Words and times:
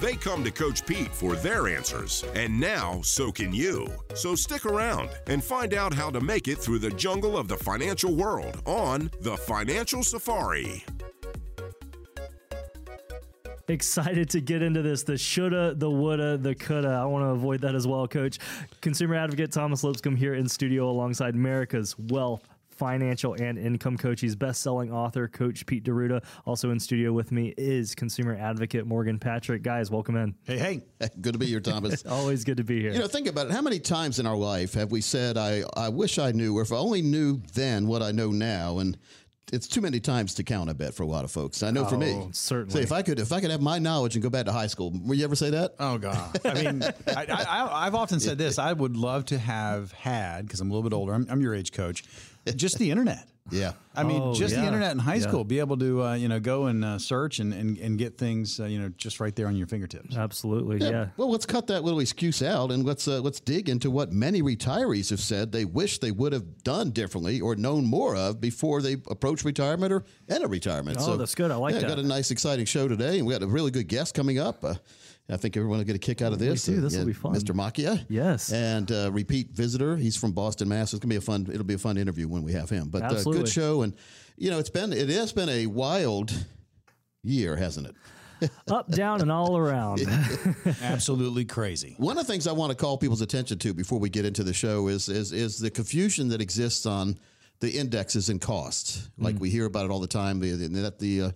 They 0.00 0.14
come 0.14 0.42
to 0.44 0.50
Coach 0.50 0.86
Pete 0.86 1.14
for 1.14 1.36
their 1.36 1.68
answers, 1.68 2.24
and 2.34 2.58
now 2.58 3.02
so 3.02 3.30
can 3.30 3.54
you. 3.54 3.86
So 4.14 4.34
stick 4.34 4.64
around 4.64 5.10
and 5.26 5.44
find 5.44 5.74
out 5.74 5.92
how 5.92 6.08
to 6.08 6.22
make 6.22 6.48
it 6.48 6.56
through 6.56 6.78
the 6.78 6.90
jungle 6.90 7.36
of 7.36 7.48
the 7.48 7.56
financial 7.58 8.14
world 8.14 8.62
on 8.64 9.10
The 9.20 9.36
Financial 9.36 10.02
Safari. 10.02 10.86
Excited 13.68 14.30
to 14.30 14.40
get 14.40 14.62
into 14.62 14.80
this. 14.80 15.02
The 15.02 15.18
shoulda, 15.18 15.74
the 15.74 15.90
woulda, 15.90 16.38
the 16.38 16.54
coulda. 16.54 16.88
I 16.88 17.04
want 17.04 17.22
to 17.22 17.28
avoid 17.28 17.60
that 17.60 17.74
as 17.74 17.86
well, 17.86 18.08
Coach. 18.08 18.38
Consumer 18.80 19.16
advocate 19.16 19.52
Thomas 19.52 19.84
Lipscomb 19.84 20.16
here 20.16 20.34
in 20.34 20.48
studio 20.48 20.88
alongside 20.88 21.34
America's 21.34 21.96
Wealth 21.98 22.48
financial 22.80 23.34
and 23.34 23.58
income 23.58 23.98
coach. 23.98 24.22
He's 24.22 24.34
best-selling 24.34 24.90
author, 24.90 25.28
Coach 25.28 25.66
Pete 25.66 25.84
D'Arruda. 25.84 26.24
Also 26.46 26.70
in 26.70 26.80
studio 26.80 27.12
with 27.12 27.30
me 27.30 27.52
is 27.58 27.94
consumer 27.94 28.34
advocate 28.34 28.86
Morgan 28.86 29.18
Patrick. 29.18 29.62
Guys, 29.62 29.90
welcome 29.90 30.16
in. 30.16 30.34
Hey, 30.44 30.56
hey. 30.58 30.80
Good 31.20 31.34
to 31.34 31.38
be 31.38 31.44
here, 31.44 31.60
Thomas. 31.60 32.04
Always 32.08 32.42
good 32.42 32.56
to 32.56 32.64
be 32.64 32.80
here. 32.80 32.92
You 32.92 33.00
know, 33.00 33.06
think 33.06 33.26
about 33.26 33.46
it. 33.46 33.52
How 33.52 33.60
many 33.60 33.78
times 33.80 34.18
in 34.18 34.26
our 34.26 34.36
life 34.36 34.72
have 34.74 34.90
we 34.90 35.02
said, 35.02 35.36
I, 35.36 35.62
I 35.76 35.90
wish 35.90 36.18
I 36.18 36.32
knew, 36.32 36.56
or 36.56 36.62
if 36.62 36.72
I 36.72 36.76
only 36.76 37.02
knew 37.02 37.42
then 37.52 37.86
what 37.86 38.02
I 38.02 38.12
know 38.12 38.30
now? 38.30 38.78
And 38.78 38.96
it's 39.52 39.66
too 39.68 39.80
many 39.82 40.00
times 40.00 40.34
to 40.36 40.42
count. 40.44 40.70
I 40.70 40.72
bet 40.72 40.94
for 40.94 41.02
a 41.02 41.06
lot 41.06 41.24
of 41.24 41.30
folks. 41.30 41.62
I 41.62 41.70
know 41.70 41.84
for 41.84 41.98
me, 41.98 42.12
Oh, 42.12 42.30
certainly. 42.32 42.72
Say 42.72 42.82
if 42.82 42.92
I 42.92 43.02
could, 43.02 43.18
if 43.18 43.32
I 43.32 43.40
could 43.40 43.50
have 43.50 43.60
my 43.60 43.78
knowledge 43.78 44.14
and 44.16 44.22
go 44.22 44.30
back 44.30 44.46
to 44.46 44.52
high 44.52 44.68
school, 44.68 44.92
will 45.04 45.16
you 45.16 45.24
ever 45.24 45.36
say 45.36 45.50
that? 45.50 45.74
Oh 45.78 45.98
God! 45.98 46.40
I 46.44 46.54
mean, 46.54 46.82
I, 47.06 47.26
I, 47.28 47.86
I've 47.86 47.94
often 47.94 48.20
said 48.20 48.38
this. 48.38 48.58
I 48.58 48.72
would 48.72 48.96
love 48.96 49.26
to 49.26 49.38
have 49.38 49.92
had 49.92 50.46
because 50.46 50.60
I'm 50.60 50.70
a 50.70 50.74
little 50.74 50.88
bit 50.88 50.94
older. 50.94 51.12
I'm, 51.12 51.26
I'm 51.28 51.40
your 51.40 51.54
age, 51.54 51.72
coach. 51.72 52.04
Just 52.56 52.78
the 52.78 52.90
internet. 52.90 53.26
Yeah. 53.52 53.72
I 53.96 54.04
mean, 54.04 54.22
Oh, 54.22 54.34
just 54.34 54.54
the 54.54 54.64
internet 54.64 54.92
in 54.92 54.98
high 55.00 55.16
Yeah. 55.16 55.22
school, 55.22 55.42
be 55.42 55.58
able 55.58 55.76
to 55.78 56.04
uh, 56.04 56.14
you 56.14 56.28
know 56.28 56.38
go 56.38 56.66
and 56.66 56.84
uh, 56.84 56.98
search 57.00 57.40
and, 57.40 57.52
and, 57.52 57.76
and 57.78 57.98
get 57.98 58.16
things 58.16 58.60
uh, 58.60 58.66
you 58.66 58.78
know 58.78 58.90
just 58.96 59.18
right 59.18 59.34
there 59.34 59.48
on 59.48 59.56
your 59.56 59.66
fingertips. 59.66 60.16
Absolutely, 60.16 60.78
yeah. 60.78 61.08
Well, 61.16 61.32
let's 61.32 61.46
cut 61.46 61.66
that 61.66 61.82
little 61.82 61.98
excuse 61.98 62.42
out 62.44 62.70
and 62.70 62.84
let's 62.84 63.08
uh, 63.08 63.18
let's 63.20 63.40
dig 63.40 63.68
into 63.68 63.90
what 63.90 64.12
many 64.12 64.40
retirees 64.40 65.10
have 65.10 65.18
said 65.18 65.50
they 65.50 65.64
wish 65.64 65.98
they 65.98 66.12
would 66.12 66.32
have 66.32 66.62
done 66.62 66.90
differently 66.92 67.40
or 67.40 67.56
known 67.56 67.86
more 67.86 68.14
of 68.14 68.40
before 68.40 68.82
they 68.82 68.92
approach 69.10 69.42
retirement 69.42 69.92
or 69.92 70.04
enter 70.28 70.46
retirement. 70.46 70.98
Oh, 71.00 71.16
that's 71.16 71.34
good. 71.34 71.50
I 71.50 71.56
like 71.56 71.74
yeah, 71.74 71.80
that. 71.80 71.88
Got 71.88 71.98
a 71.98 72.04
nice, 72.04 72.30
exciting 72.30 72.66
show 72.66 72.86
today, 72.86 73.18
and 73.18 73.26
we 73.26 73.32
got 73.32 73.42
a 73.42 73.48
really 73.48 73.72
good 73.72 73.88
guest 73.88 74.14
coming 74.14 74.38
up. 74.38 74.62
Uh, 75.28 75.34
I 75.34 75.36
think 75.36 75.56
everyone 75.56 75.78
will 75.78 75.84
get 75.84 75.96
a 75.96 75.98
kick 75.98 76.22
out 76.22 76.32
of 76.32 76.38
this. 76.38 76.64
do. 76.64 76.80
This 76.80 76.94
will 76.94 77.02
Uh, 77.02 77.06
be 77.06 77.12
fun. 77.12 77.34
Mr. 77.34 77.54
Macchia. 77.54 78.04
Yes. 78.08 78.52
And 78.52 78.90
uh, 78.90 79.10
repeat 79.12 79.50
visitor. 79.50 79.96
He's 79.96 80.16
from 80.16 80.32
Boston, 80.32 80.68
Mass. 80.68 80.92
It's 80.92 81.00
gonna 81.00 81.10
be 81.10 81.16
a 81.16 81.20
fun. 81.20 81.46
It'll 81.52 81.64
be 81.64 81.74
a 81.74 81.78
fun 81.78 81.96
interview 81.96 82.28
when 82.28 82.42
we 82.42 82.52
have 82.52 82.70
him. 82.70 82.88
But 82.88 83.02
uh, 83.02 83.22
good 83.22 83.48
show, 83.48 83.82
and 83.82 83.94
you 84.36 84.50
know 84.50 84.58
it's 84.58 84.70
been 84.70 84.92
it 84.92 85.08
has 85.08 85.32
been 85.32 85.48
a 85.48 85.66
wild 85.66 86.32
year, 87.22 87.56
hasn't 87.56 87.86
it? 87.88 87.94
Up, 88.70 88.88
down, 88.90 89.20
and 89.20 89.30
all 89.30 89.58
around. 89.58 90.00
Absolutely 90.82 91.44
crazy. 91.44 91.94
One 91.98 92.16
of 92.16 92.26
the 92.26 92.32
things 92.32 92.46
I 92.46 92.52
want 92.52 92.70
to 92.70 92.76
call 92.76 92.96
people's 92.96 93.20
attention 93.20 93.58
to 93.58 93.74
before 93.74 93.98
we 93.98 94.08
get 94.08 94.24
into 94.24 94.42
the 94.42 94.54
show 94.54 94.88
is 94.88 95.08
is 95.10 95.32
is 95.32 95.58
the 95.58 95.70
confusion 95.70 96.28
that 96.28 96.40
exists 96.40 96.86
on 96.86 97.18
the 97.60 97.70
indexes 97.70 98.30
and 98.30 98.40
costs. 98.40 99.10
Like 99.18 99.36
we 99.38 99.50
hear 99.50 99.66
about 99.66 99.84
it 99.84 99.90
all 99.90 100.00
the 100.00 100.06
time. 100.06 100.40
The, 100.40 100.52
the, 100.52 100.68
that 100.68 100.98
the 100.98 101.20
uh, 101.22 101.30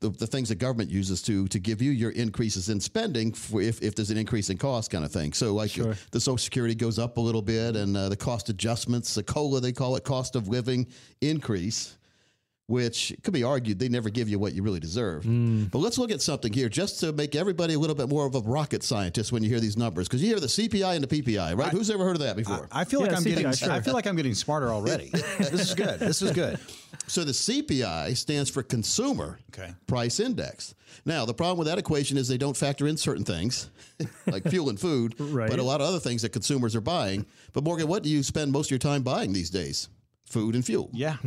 the, 0.00 0.10
the 0.10 0.26
things 0.26 0.48
the 0.48 0.54
government 0.54 0.90
uses 0.90 1.22
to 1.22 1.46
to 1.48 1.58
give 1.58 1.80
you 1.82 1.90
your 1.90 2.10
increases 2.10 2.68
in 2.68 2.80
spending 2.80 3.32
for 3.32 3.60
if, 3.60 3.82
if 3.82 3.94
there's 3.94 4.10
an 4.10 4.16
increase 4.18 4.50
in 4.50 4.58
cost 4.58 4.90
kind 4.90 5.04
of 5.04 5.12
thing. 5.12 5.32
So 5.32 5.54
like 5.54 5.70
Sure. 5.70 5.94
the 6.10 6.20
Social 6.20 6.38
Security 6.38 6.74
goes 6.74 6.98
up 6.98 7.16
a 7.16 7.20
little 7.20 7.42
bit 7.42 7.76
and 7.76 7.96
uh, 7.96 8.08
the 8.08 8.16
cost 8.16 8.48
adjustments, 8.48 9.14
the 9.14 9.22
COLA 9.22 9.60
they 9.60 9.72
call 9.72 9.96
it, 9.96 10.04
cost 10.04 10.36
of 10.36 10.48
living 10.48 10.86
increase 11.20 11.96
which 12.68 13.14
could 13.22 13.32
be 13.32 13.44
argued 13.44 13.78
they 13.78 13.88
never 13.88 14.10
give 14.10 14.28
you 14.28 14.38
what 14.40 14.52
you 14.52 14.62
really 14.62 14.80
deserve. 14.80 15.22
But 15.70 15.78
let's 15.78 15.98
look 15.98 16.10
at 16.10 16.20
something 16.20 16.52
here 16.52 16.68
just 16.68 16.98
to 17.00 17.12
make 17.12 17.36
everybody 17.36 17.74
a 17.74 17.78
little 17.78 17.94
bit 17.94 18.08
more 18.08 18.26
of 18.26 18.34
a 18.34 18.40
rocket 18.40 18.82
scientist 18.82 19.30
when 19.30 19.42
you 19.44 19.48
hear 19.48 19.60
these 19.60 19.76
numbers. 19.76 20.08
Because 20.08 20.20
you 20.20 20.28
hear 20.28 20.40
the 20.40 20.48
CPI 20.48 20.96
and 20.96 21.04
the 21.04 21.22
PPI, 21.22 21.56
right? 21.56 21.70
Who's 21.70 21.90
ever 21.90 22.04
heard 22.04 22.16
of 22.16 22.22
that 22.22 22.36
before? 22.36 22.68
I 22.72 22.84
feel 22.84 23.00
like 23.00 23.12
I'm 23.12 23.22
CPI, 23.22 23.36
getting. 23.36 23.52
sure. 23.52 23.70
I 23.70 23.80
feel 23.80 23.94
like 23.94 24.06
I'm 24.06 24.16
getting 24.16 24.34
smarter 24.34 24.70
already. 24.70 25.10
this 25.38 25.52
is 25.52 25.74
good. 25.74 26.00
This 26.00 26.22
is 26.22 26.32
good. 26.32 26.58
So 27.06 27.24
the 27.24 27.32
CPI 27.32 28.16
stands 28.16 28.50
for 28.50 28.62
Consumer 28.62 29.38
Okay. 29.52 29.72
Price 29.86 30.20
Index. 30.20 30.74
Now, 31.04 31.24
the 31.24 31.34
problem 31.34 31.58
with 31.58 31.66
that 31.68 31.78
equation 31.78 32.16
is 32.16 32.26
they 32.28 32.38
don't 32.38 32.56
factor 32.56 32.86
in 32.86 32.96
certain 32.96 33.24
things 33.24 33.70
like 34.26 34.44
fuel 34.48 34.68
and 34.70 34.78
food, 34.80 35.14
Right. 35.20 35.48
but 35.50 35.58
a 35.58 35.62
lot 35.62 35.80
of 35.80 35.86
other 35.88 36.00
things 36.00 36.22
that 36.22 36.30
consumers 36.30 36.74
are 36.76 36.80
buying. 36.80 37.26
But 37.52 37.64
Morgan, 37.64 37.86
what 37.88 38.02
do 38.02 38.08
you 38.08 38.22
spend 38.22 38.52
most 38.52 38.66
of 38.68 38.70
your 38.72 38.78
time 38.78 39.02
buying 39.02 39.32
these 39.32 39.50
days? 39.50 39.88
Food 40.28 40.54
and 40.56 40.64
fuel. 40.64 40.90
Yeah. 40.92 41.16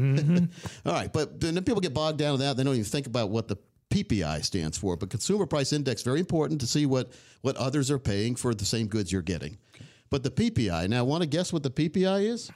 All 0.86 0.94
right, 0.94 1.12
but 1.12 1.40
then 1.40 1.56
people 1.64 1.80
get 1.82 1.94
bogged 1.94 2.18
down 2.20 2.34
in 2.36 2.40
that. 2.42 2.58
They 2.58 2.64
don't 2.64 2.74
even 2.74 2.84
think 2.86 3.08
about 3.08 3.30
what 3.30 3.48
the 3.48 3.58
PPI 3.90 4.44
stands 4.44 4.78
for. 4.78 4.96
But 4.98 5.10
Consumer 5.10 5.46
Price 5.46 5.72
Index 5.74 6.04
very 6.04 6.20
important 6.20 6.60
to 6.62 6.68
see 6.68 6.86
what 6.86 7.12
what 7.42 7.56
others 7.56 7.90
are 7.90 7.98
paying 8.00 8.36
for 8.36 8.54
the 8.54 8.66
same 8.66 8.88
goods 8.88 9.12
you're 9.12 9.22
getting. 9.22 9.58
But 10.10 10.24
the 10.24 10.30
PPI. 10.32 10.90
Now, 10.90 11.06
want 11.06 11.22
to 11.24 11.30
guess 11.30 11.54
what 11.54 11.64
the 11.64 11.70
PPI 11.72 12.28
is? 12.28 12.52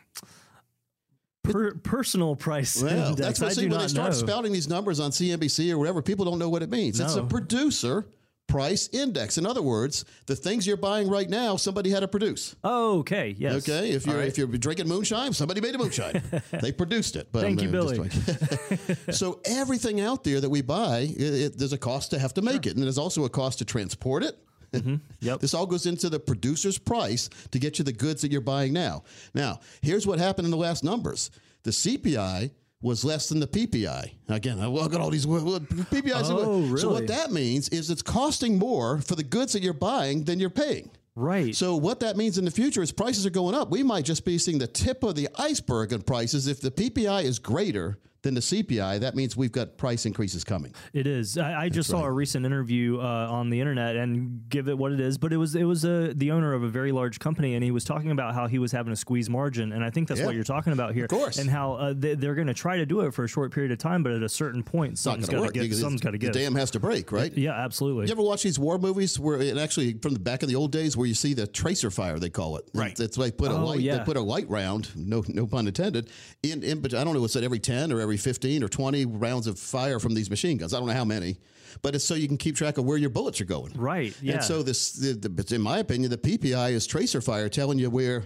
Per- 1.44 1.76
personal 1.76 2.36
price 2.36 2.82
Well, 2.82 3.10
index. 3.10 3.20
that's 3.20 3.40
what 3.42 3.52
I 3.52 3.54
see 3.54 3.68
when 3.68 3.80
they 3.80 3.88
start 3.88 4.12
know. 4.12 4.18
spouting 4.18 4.52
these 4.54 4.68
numbers 4.68 5.00
on 5.00 5.12
CNBC 5.12 5.72
or 5.72 5.78
whatever. 5.78 6.02
People 6.02 6.26
don't 6.26 6.40
know 6.40 6.50
what 6.50 6.64
it 6.64 6.70
means. 6.70 7.00
It's 7.00 7.16
a 7.16 7.24
producer 7.24 8.08
price 8.48 8.90
index. 8.94 9.38
In 9.38 9.46
other 9.46 9.62
words, 9.62 10.06
the 10.28 10.36
things 10.36 10.68
you're 10.68 10.78
buying 10.78 11.10
right 11.10 11.30
now, 11.30 11.56
somebody 11.56 11.90
had 11.90 12.02
to 12.02 12.08
produce. 12.08 12.56
Oh, 12.64 13.00
okay. 13.00 13.36
Yes. 13.38 13.68
Okay, 13.68 13.92
if 13.92 14.06
you're 14.06 14.22
if 14.22 14.38
you're 14.38 14.48
drinking 14.48 14.88
moonshine, 14.88 15.34
somebody 15.34 15.62
made 15.62 15.76
a 15.76 15.78
moonshine. 15.78 16.22
they 16.62 16.72
produced 16.72 17.16
it. 17.16 17.30
But 17.32 17.42
Thank 17.42 17.62
I'm, 17.62 17.74
you, 17.74 17.82
just 17.82 18.26
Billy. 18.26 19.12
so 19.12 19.42
everything 19.46 20.02
out 20.02 20.24
there 20.24 20.40
that 20.40 20.50
we 20.50 20.62
buy, 20.62 21.00
it, 21.00 21.20
it, 21.20 21.58
there's 21.58 21.74
a 21.74 21.78
cost 21.78 22.12
to 22.12 22.20
have 22.20 22.34
to 22.36 22.42
make 22.42 22.66
it, 22.66 22.76
and 22.76 22.84
there's 22.84 22.98
also 22.98 23.26
a 23.26 23.30
cost 23.30 23.60
to 23.60 23.66
transport 23.66 24.24
it. 24.24 24.38
Mm-hmm. 24.74 24.96
Yep. 25.22 25.40
This 25.40 25.54
all 25.54 25.66
goes 25.66 25.86
into 25.86 26.10
the 26.10 26.20
producer's 26.20 26.78
price 26.78 27.30
to 27.52 27.60
get 27.60 27.80
you 27.80 27.86
the 27.86 27.94
goods 27.94 28.22
that 28.22 28.32
you're 28.32 28.42
buying 28.42 28.74
now. 28.74 29.04
Now, 29.34 29.60
here's 29.82 30.06
what 30.06 30.20
happened 30.20 30.46
in 30.46 30.52
the 30.52 30.58
last 30.58 30.84
numbers: 30.84 31.32
the 31.64 31.72
CPI 31.72 32.52
was 32.82 33.06
less 33.06 33.30
than 33.30 33.40
the 33.40 33.48
PPI. 33.48 34.12
Again, 34.28 34.60
I 34.60 34.68
look 34.68 34.94
at 34.94 35.00
all 35.00 35.10
these 35.10 35.26
PPIs. 35.26 36.30
Oh, 36.30 36.62
really? 36.62 36.78
So 36.78 36.92
what 36.92 37.08
that 37.08 37.32
means 37.32 37.70
is 37.70 37.90
it's 37.90 38.02
costing 38.02 38.60
more 38.60 39.00
for 39.00 39.16
the 39.16 39.24
goods 39.24 39.54
that 39.54 39.64
you're 39.64 39.74
buying 39.74 40.26
than 40.26 40.40
you're 40.40 40.50
paying. 40.50 40.92
Right. 41.16 41.56
So 41.56 41.76
what 41.76 42.02
that 42.02 42.18
means 42.18 42.38
in 42.38 42.46
the 42.46 42.52
future 42.52 42.82
is 42.82 42.92
prices 42.92 43.26
are 43.26 43.30
going 43.30 43.56
up. 43.56 43.70
We 43.70 43.84
might 43.84 44.04
just 44.04 44.26
be 44.26 44.38
seeing 44.38 44.58
the 44.58 44.68
tip 44.68 45.04
of 45.04 45.16
the 45.16 45.30
iceberg 45.36 45.94
on 45.94 46.02
prices. 46.02 46.48
If 46.48 46.60
the 46.60 46.72
PPI 46.72 47.24
is 47.24 47.40
greater 47.40 48.00
than 48.24 48.34
the 48.34 48.42
CPI, 48.42 49.00
that 49.02 49.16
means 49.16 49.38
we've 49.38 49.52
got 49.52 49.78
price 49.78 50.06
increases 50.06 50.44
coming. 50.44 50.74
It 50.94 51.06
is. 51.08 51.38
I, 51.38 51.64
I 51.66 51.70
just 51.70 51.90
saw 51.90 52.04
a 52.04 52.12
recent 52.12 52.46
interview 52.46 52.98
uh, 53.00 53.28
on 53.30 53.50
the 53.50 53.60
internet, 53.60 53.96
and 53.98 54.50
give 54.50 54.68
it 54.70 54.78
what 54.78 54.92
it 54.94 55.00
is. 55.00 55.18
But 55.18 55.32
it 55.34 55.38
was 55.38 55.56
it 55.56 55.66
was 55.66 55.86
uh, 55.86 56.14
the 56.16 56.32
owner 56.32 56.54
of 56.54 56.64
a 56.64 56.70
very 56.70 56.92
large 56.92 57.20
company, 57.20 57.54
and 57.56 57.64
he 57.64 57.72
was 57.72 57.84
talking 57.84 58.12
about 58.12 58.34
how 58.34 58.48
he 58.48 58.58
was 58.60 58.72
having 58.72 58.92
a 58.94 58.96
squeeze 58.96 59.30
margin, 59.30 59.72
and 59.74 59.84
I 59.84 59.90
think 59.90 60.08
that's 60.08 60.20
Yeah. 60.22 60.26
what 60.26 60.36
you're 60.36 60.44
talking 60.44 60.74
about 60.74 60.94
here. 60.94 61.04
Of 61.06 61.10
course. 61.12 61.38
and 61.38 61.50
how 61.50 61.74
uh, 61.74 61.94
they, 61.96 62.16
they're 62.16 62.36
going 62.36 62.48
to 62.48 62.54
try 62.54 62.78
to 62.78 62.86
do 62.86 63.02
it 63.02 63.14
for 63.14 63.26
a 63.26 63.28
short 63.28 63.54
period 63.54 63.72
of 63.72 63.78
time, 63.78 64.04
but 64.04 64.14
at 64.14 64.24
a 64.24 64.30
certain 64.30 64.64
point, 64.64 64.94
It's 64.94 65.06
going 65.06 65.22
got 65.22 65.54
to 65.54 65.68
get. 65.68 65.74
Something's 65.76 66.02
got 66.02 66.12
to 66.12 66.18
get. 66.18 66.34
The 66.34 66.40
dam 66.40 66.56
has 66.56 66.72
to 66.72 66.80
break, 66.80 67.12
right? 67.12 67.36
Yeah, 67.38 67.52
absolutely. 67.54 68.06
You 68.08 68.14
ever 68.14 68.22
watch 68.24 68.44
these 68.44 68.58
war 68.58 68.78
movies 68.78 69.20
where, 69.20 69.36
and 69.42 69.60
actually 69.60 69.94
from 70.02 70.14
the 70.14 70.20
back 70.20 70.44
in 70.44 70.50
the 70.50 70.56
old 70.56 70.72
days, 70.72 70.96
where 70.96 71.08
you 71.08 71.14
see 71.14 71.34
the 71.34 71.46
tracer 71.46 71.92
fire, 71.92 72.20
they 72.20 72.30
call 72.30 72.56
it. 72.58 72.70
Right. 72.74 72.98
It's 72.98 73.18
like 73.18 73.38
put 73.38 73.52
a 73.52 73.56
Oh, 73.56 73.66
light. 73.66 73.82
yeah. 73.82 73.98
They 73.98 74.04
put 74.06 74.16
a 74.18 74.22
light 74.22 74.50
round, 74.50 74.90
no 74.96 75.24
no 75.28 75.46
pun 75.46 75.68
intended, 75.68 76.10
in 76.42 76.64
in. 76.64 76.80
But 76.80 76.94
I 76.94 77.04
don't 77.04 77.14
know 77.14 77.22
what's 77.22 77.34
that 77.34 77.44
every 77.44 77.60
ten 77.60 77.92
or 77.92 78.00
every 78.00 78.13
fifteen 78.18 78.64
or 78.64 78.68
twenty 78.68 79.06
rounds 79.06 79.48
of 79.48 79.60
fire 79.60 80.00
from 80.00 80.14
these 80.14 80.30
machine 80.30 80.58
guns. 80.58 80.74
I 80.74 80.80
don't 80.80 80.88
know 80.88 80.94
how 80.94 81.06
many, 81.06 81.38
but 81.82 81.96
it's 81.96 82.06
so 82.06 82.16
you 82.16 82.28
can 82.28 82.38
keep 82.38 82.56
track 82.56 82.78
of 82.78 82.86
where 82.86 82.98
your 82.98 83.10
bullets 83.10 83.42
are 83.42 83.46
going. 83.46 83.74
Right. 83.74 84.16
Yeah. 84.22 84.36
And 84.36 84.44
so 84.44 84.64
this, 84.64 84.94
the, 84.94 85.14
the, 85.14 85.56
in 85.56 85.62
my 85.62 85.80
opinion, 85.80 86.12
the 86.12 86.18
PPI 86.18 86.72
is 86.72 86.88
tracer 86.88 87.22
fire 87.22 87.50
telling 87.50 87.80
you 87.80 87.90
where 87.90 88.24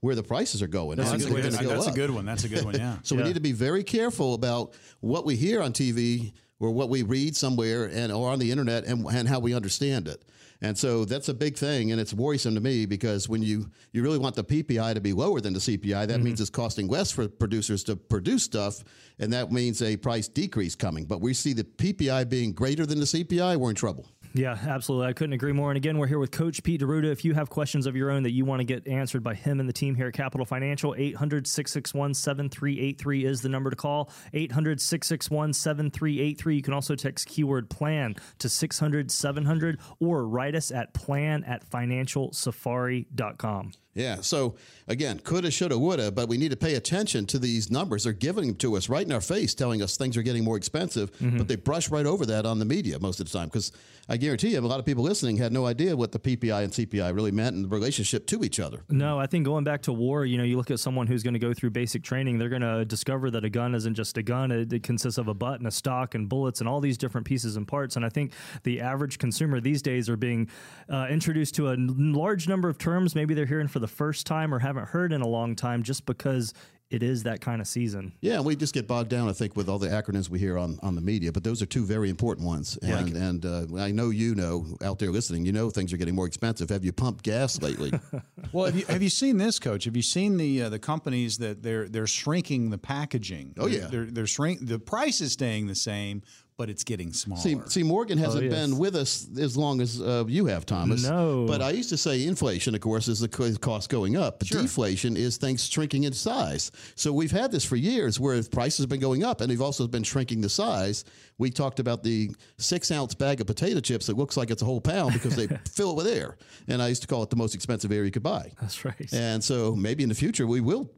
where 0.00 0.14
the 0.14 0.22
prices 0.22 0.62
are 0.62 0.68
going. 0.68 0.96
That's, 0.96 1.10
a 1.12 1.18
good, 1.28 1.28
go 1.28 1.68
that's 1.68 1.86
a 1.88 1.92
good 1.92 2.10
one. 2.10 2.24
That's 2.24 2.44
a 2.44 2.48
good 2.48 2.64
one. 2.64 2.74
Yeah. 2.74 2.98
So 3.02 3.16
we 3.16 3.24
need 3.24 3.34
to 3.34 3.40
be 3.40 3.52
very 3.52 3.82
careful 3.82 4.34
about 4.34 4.74
what 5.00 5.24
we 5.24 5.34
hear 5.34 5.60
on 5.60 5.72
TV 5.72 6.32
or 6.60 6.70
what 6.70 6.88
we 6.88 7.02
read 7.02 7.34
somewhere 7.34 7.86
and 7.86 8.12
or 8.12 8.30
on 8.30 8.38
the 8.38 8.50
internet 8.50 8.84
and, 8.84 9.04
and 9.06 9.28
how 9.28 9.40
we 9.40 9.54
understand 9.54 10.06
it. 10.06 10.22
And 10.60 10.76
so 10.76 11.04
that's 11.04 11.28
a 11.28 11.34
big 11.34 11.56
thing, 11.56 11.92
and 11.92 12.00
it's 12.00 12.12
worrisome 12.12 12.54
to 12.56 12.60
me 12.60 12.84
because 12.84 13.28
when 13.28 13.42
you, 13.42 13.70
you 13.92 14.02
really 14.02 14.18
want 14.18 14.34
the 14.34 14.42
PPI 14.42 14.94
to 14.94 15.00
be 15.00 15.12
lower 15.12 15.40
than 15.40 15.52
the 15.52 15.60
CPI, 15.60 16.08
that 16.08 16.20
means 16.20 16.36
mm-hmm. 16.36 16.42
it's 16.42 16.50
costing 16.50 16.88
less 16.88 17.12
for 17.12 17.28
producers 17.28 17.84
to 17.84 17.94
produce 17.94 18.42
stuff, 18.42 18.82
and 19.20 19.32
that 19.32 19.52
means 19.52 19.80
a 19.82 19.96
price 19.96 20.26
decrease 20.26 20.74
coming. 20.74 21.04
But 21.04 21.20
we 21.20 21.32
see 21.32 21.52
the 21.52 21.62
PPI 21.62 22.28
being 22.28 22.52
greater 22.52 22.86
than 22.86 22.98
the 22.98 23.04
CPI, 23.04 23.56
we're 23.56 23.70
in 23.70 23.76
trouble. 23.76 24.08
Yeah, 24.34 24.58
absolutely. 24.66 25.08
I 25.08 25.12
couldn't 25.14 25.32
agree 25.32 25.52
more. 25.52 25.70
And 25.70 25.76
again, 25.76 25.98
we're 25.98 26.06
here 26.06 26.18
with 26.18 26.30
Coach 26.30 26.62
Pete 26.62 26.80
D'Arruda. 26.80 27.10
If 27.10 27.24
you 27.24 27.34
have 27.34 27.50
questions 27.50 27.86
of 27.86 27.96
your 27.96 28.10
own 28.10 28.22
that 28.24 28.32
you 28.32 28.44
want 28.44 28.60
to 28.60 28.64
get 28.64 28.86
answered 28.86 29.22
by 29.22 29.34
him 29.34 29.60
and 29.60 29.68
the 29.68 29.72
team 29.72 29.94
here 29.94 30.08
at 30.08 30.14
Capital 30.14 30.46
Financial, 30.46 30.94
800 30.96 31.46
661 31.46 32.14
7383 32.14 33.24
is 33.24 33.42
the 33.42 33.48
number 33.48 33.70
to 33.70 33.76
call. 33.76 34.10
800 34.32 34.80
661 34.80 35.52
7383. 35.52 36.56
You 36.56 36.62
can 36.62 36.74
also 36.74 36.94
text 36.94 37.26
keyword 37.26 37.70
plan 37.70 38.14
to 38.38 38.48
600 38.48 39.10
700 39.10 39.80
or 40.00 40.26
write 40.26 40.54
us 40.54 40.70
at 40.70 40.94
plan 40.94 41.44
at 41.44 41.68
financialsafari.com. 41.68 43.72
Yeah. 43.98 44.20
So 44.20 44.54
again, 44.86 45.18
coulda, 45.18 45.50
shoulda, 45.50 45.76
woulda, 45.78 46.12
but 46.12 46.28
we 46.28 46.38
need 46.38 46.50
to 46.52 46.56
pay 46.56 46.74
attention 46.76 47.26
to 47.26 47.38
these 47.38 47.70
numbers. 47.70 48.04
They're 48.04 48.12
giving 48.12 48.46
them 48.46 48.56
to 48.56 48.76
us 48.76 48.88
right 48.88 49.04
in 49.04 49.10
our 49.12 49.20
face, 49.20 49.54
telling 49.54 49.82
us 49.82 49.96
things 49.96 50.16
are 50.16 50.22
getting 50.22 50.44
more 50.44 50.56
expensive, 50.56 51.10
but 51.20 51.48
they 51.48 51.56
brush 51.56 51.90
right 51.90 52.06
over 52.06 52.24
that 52.26 52.46
on 52.46 52.58
the 52.60 52.64
media 52.64 52.98
most 53.00 53.18
of 53.20 53.30
the 53.30 53.36
time. 53.36 53.48
Because 53.48 53.72
I 54.08 54.16
guarantee 54.16 54.50
you, 54.52 54.60
a 54.60 54.60
lot 54.60 54.78
of 54.78 54.86
people 54.86 55.02
listening 55.04 55.36
had 55.36 55.52
no 55.52 55.66
idea 55.66 55.94
what 55.96 56.12
the 56.12 56.18
PPI 56.18 56.62
and 56.64 56.72
CPI 56.72 57.14
really 57.14 57.32
meant 57.32 57.56
and 57.56 57.64
the 57.64 57.68
relationship 57.68 58.26
to 58.28 58.42
each 58.44 58.58
other. 58.60 58.84
No, 58.88 59.18
I 59.18 59.26
think 59.26 59.44
going 59.44 59.64
back 59.64 59.82
to 59.82 59.92
war, 59.92 60.24
you 60.24 60.38
know, 60.38 60.44
you 60.44 60.56
look 60.56 60.70
at 60.70 60.80
someone 60.80 61.06
who's 61.08 61.22
going 61.22 61.34
to 61.34 61.40
go 61.40 61.52
through 61.52 61.70
basic 61.70 62.02
training, 62.04 62.38
they're 62.38 62.48
going 62.48 62.62
to 62.62 62.84
discover 62.86 63.30
that 63.32 63.44
a 63.44 63.50
gun 63.50 63.74
isn't 63.74 63.94
just 63.94 64.16
a 64.16 64.22
gun. 64.22 64.50
It, 64.50 64.72
it 64.72 64.82
consists 64.82 65.18
of 65.18 65.28
a 65.28 65.34
butt 65.34 65.58
and 65.58 65.66
a 65.66 65.70
stock 65.70 66.14
and 66.14 66.26
bullets 66.28 66.60
and 66.60 66.68
all 66.68 66.80
these 66.80 66.96
different 66.96 67.26
pieces 67.26 67.56
and 67.56 67.66
parts. 67.68 67.96
And 67.96 68.04
I 68.06 68.08
think 68.08 68.32
the 68.62 68.80
average 68.80 69.18
consumer 69.18 69.60
these 69.60 69.82
days 69.82 70.08
are 70.08 70.16
being 70.16 70.48
uh, 70.88 71.08
introduced 71.10 71.54
to 71.56 71.68
a 71.68 71.72
n- 71.72 72.14
large 72.14 72.48
number 72.48 72.68
of 72.70 72.78
terms. 72.78 73.14
Maybe 73.14 73.34
they're 73.34 73.44
hearing 73.44 73.68
for 73.68 73.80
the 73.80 73.87
first 73.88 74.26
time 74.26 74.54
or 74.54 74.58
haven't 74.58 74.88
heard 74.88 75.12
in 75.12 75.20
a 75.20 75.28
long 75.28 75.56
time 75.56 75.82
just 75.82 76.06
because 76.06 76.54
it 76.90 77.02
is 77.02 77.24
that 77.24 77.40
kind 77.40 77.60
of 77.60 77.66
season. 77.66 78.12
Yeah, 78.22 78.36
and 78.36 78.46
we 78.46 78.56
just 78.56 78.72
get 78.72 78.86
bogged 78.86 79.10
down, 79.10 79.28
I 79.28 79.32
think, 79.32 79.56
with 79.56 79.68
all 79.68 79.78
the 79.78 79.88
acronyms 79.88 80.30
we 80.30 80.38
hear 80.38 80.56
on, 80.56 80.78
on 80.82 80.94
the 80.94 81.02
media, 81.02 81.30
but 81.32 81.44
those 81.44 81.60
are 81.60 81.66
two 81.66 81.84
very 81.84 82.08
important 82.08 82.46
ones. 82.46 82.78
And, 82.78 83.14
and 83.14 83.44
uh, 83.44 83.66
I 83.78 83.90
know 83.90 84.08
you 84.08 84.34
know 84.34 84.64
out 84.82 84.98
there 84.98 85.10
listening, 85.10 85.44
you 85.44 85.52
know 85.52 85.68
things 85.68 85.92
are 85.92 85.98
getting 85.98 86.14
more 86.14 86.26
expensive. 86.26 86.70
Have 86.70 86.84
you 86.84 86.92
pumped 86.92 87.24
gas 87.24 87.60
lately? 87.60 87.92
Well, 88.50 88.64
have 88.64 88.76
you, 88.76 88.86
have 88.86 89.02
you 89.02 89.10
seen 89.10 89.36
this, 89.36 89.58
Coach? 89.58 89.84
Have 89.84 89.94
you 89.94 90.00
seen 90.00 90.38
the 90.38 90.62
uh, 90.62 90.68
the 90.70 90.78
companies 90.78 91.36
that 91.36 91.62
they're 91.62 91.86
they're 91.86 92.06
shrinking 92.06 92.70
the 92.70 92.78
packaging? 92.78 93.52
Oh, 93.58 93.66
yeah. 93.66 93.88
they're 93.88 94.06
they're 94.06 94.26
shrink. 94.26 94.66
The 94.66 94.78
price 94.78 95.20
is 95.20 95.32
staying 95.32 95.66
the 95.66 95.74
same, 95.74 96.22
but 96.58 96.68
it's 96.68 96.82
getting 96.82 97.12
smaller. 97.12 97.40
See, 97.40 97.56
see, 97.66 97.84
Morgan 97.84 98.18
hasn't 98.18 98.42
yes. 98.42 98.52
been 98.52 98.78
with 98.78 98.96
us 98.96 99.28
as 99.38 99.56
long 99.56 99.80
as 99.80 100.02
uh, 100.02 100.24
you 100.26 100.46
have, 100.46 100.66
Thomas. 100.66 101.04
No. 101.04 101.46
But 101.46 101.62
I 101.62 101.70
used 101.70 101.88
to 101.90 101.96
say 101.96 102.26
inflation, 102.26 102.74
of 102.74 102.80
course, 102.80 103.06
is 103.06 103.20
the 103.20 103.58
cost 103.60 103.88
going 103.88 104.16
up. 104.16 104.40
But 104.40 104.48
deflation 104.48 105.16
is 105.16 105.36
things 105.36 105.66
shrinking 105.66 106.02
in 106.02 106.12
size. 106.12 106.72
So 106.96 107.12
we've 107.12 107.30
had 107.30 107.52
this 107.52 107.64
for 107.64 107.76
years 107.76 108.18
where 108.18 108.42
prices 108.42 108.80
have 108.80 108.88
been 108.88 109.00
going 109.00 109.22
up 109.22 109.40
and 109.40 109.48
they've 109.48 109.62
also 109.62 109.86
been 109.86 110.02
shrinking 110.02 110.40
the 110.40 110.48
size. 110.48 111.04
We 111.38 111.50
talked 111.50 111.78
about 111.78 112.02
the 112.02 112.30
six 112.58 112.90
ounce 112.90 113.14
bag 113.14 113.40
of 113.40 113.46
potato 113.46 113.78
chips 113.78 114.08
that 114.08 114.16
looks 114.16 114.36
like 114.36 114.50
it's 114.50 114.62
a 114.62 114.64
whole 114.64 114.80
pound 114.80 115.12
because 115.12 115.36
they 115.36 115.46
fill 115.70 115.92
it 115.92 115.96
with 115.96 116.08
air. 116.08 116.36
And 116.66 116.82
I 116.82 116.88
used 116.88 117.02
to 117.02 117.08
call 117.08 117.22
it 117.22 117.30
the 117.30 117.36
most 117.36 117.54
expensive 117.54 117.92
air 117.92 118.04
you 118.04 118.10
could 118.10 118.24
buy. 118.24 118.50
That's 118.60 118.84
right. 118.84 119.12
And 119.12 119.44
so 119.44 119.76
maybe 119.76 120.02
in 120.02 120.08
the 120.08 120.14
future 120.16 120.44
we 120.44 120.60
will 120.60 120.90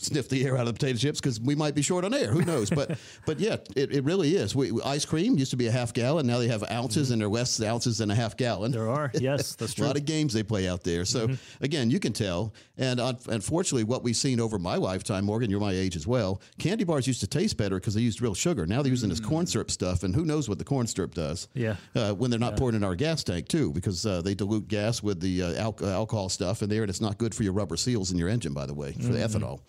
sniff 0.00 0.28
the 0.28 0.44
air 0.44 0.56
out 0.56 0.62
of 0.62 0.66
the 0.68 0.72
potato 0.74 0.98
chips 0.98 1.20
because 1.20 1.40
we 1.40 1.54
might 1.54 1.74
be 1.74 1.82
short 1.82 2.04
on 2.04 2.14
air. 2.14 2.28
Who 2.28 2.42
knows? 2.42 2.70
But 2.70 2.98
but 3.26 3.38
yeah, 3.38 3.56
it, 3.76 3.92
it 3.92 4.04
really 4.04 4.36
is. 4.36 4.54
We, 4.54 4.72
ice 4.82 5.04
cream 5.04 5.36
used 5.36 5.50
to 5.50 5.56
be 5.56 5.66
a 5.66 5.70
half 5.70 5.92
gallon. 5.92 6.26
Now 6.26 6.38
they 6.38 6.48
have 6.48 6.64
ounces 6.70 7.06
mm-hmm. 7.06 7.14
and 7.14 7.22
they're 7.22 7.28
less 7.28 7.62
ounces 7.62 7.98
than 7.98 8.10
a 8.10 8.14
half 8.14 8.36
gallon. 8.36 8.72
There 8.72 8.88
are. 8.88 9.10
Yes, 9.14 9.54
that's 9.56 9.74
true. 9.74 9.84
a 9.84 9.88
lot 9.88 9.96
of 9.96 10.04
games 10.04 10.32
they 10.32 10.42
play 10.42 10.68
out 10.68 10.82
there. 10.82 11.04
So 11.04 11.28
mm-hmm. 11.28 11.64
again, 11.64 11.90
you 11.90 12.00
can 12.00 12.12
tell. 12.12 12.54
And 12.78 12.98
un- 12.98 13.18
unfortunately, 13.28 13.84
what 13.84 14.02
we've 14.02 14.16
seen 14.16 14.40
over 14.40 14.58
my 14.58 14.76
lifetime, 14.76 15.26
Morgan, 15.26 15.50
you're 15.50 15.60
my 15.60 15.72
age 15.72 15.96
as 15.96 16.06
well. 16.06 16.40
Candy 16.58 16.84
bars 16.84 17.06
used 17.06 17.20
to 17.20 17.26
taste 17.26 17.56
better 17.56 17.76
because 17.76 17.94
they 17.94 18.00
used 18.00 18.22
real 18.22 18.34
sugar. 18.34 18.66
Now 18.66 18.82
they're 18.82 18.90
using 18.90 19.10
this 19.10 19.20
corn 19.20 19.44
mm. 19.44 19.48
syrup 19.48 19.70
stuff, 19.70 20.02
and 20.02 20.14
who 20.14 20.24
knows 20.24 20.48
what 20.48 20.58
the 20.58 20.64
corn 20.64 20.86
syrup 20.86 21.14
does? 21.14 21.48
Yeah. 21.54 21.76
Uh, 21.94 22.12
when 22.12 22.30
they're 22.30 22.40
not 22.40 22.56
pouring 22.56 22.76
in 22.76 22.84
our 22.84 22.94
gas 22.94 23.22
tank 23.22 23.48
too, 23.48 23.72
because 23.72 24.06
uh, 24.06 24.22
they 24.22 24.34
dilute 24.34 24.68
gas 24.68 25.02
with 25.02 25.20
the 25.20 25.42
uh, 25.42 25.52
al- 25.54 25.76
uh, 25.82 25.90
alcohol 25.90 26.28
stuff 26.28 26.62
in 26.62 26.70
there, 26.70 26.82
and 26.82 26.90
it's 26.90 27.00
not 27.00 27.18
good 27.18 27.34
for 27.34 27.42
your 27.42 27.52
rubber 27.52 27.76
seals 27.76 28.10
in 28.10 28.18
your 28.18 28.28
engine, 28.28 28.54
by 28.54 28.66
the 28.66 28.74
way, 28.74 28.92
for 28.92 29.08
the 29.08 29.18
mm-hmm. 29.18 29.44
ethanol. 29.44 29.60